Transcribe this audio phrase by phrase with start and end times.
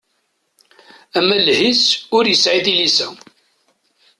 [1.17, 1.83] Amaleh-is
[2.17, 3.07] ur yesɛi tilisa.